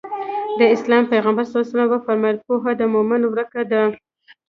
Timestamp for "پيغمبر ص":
1.11-1.53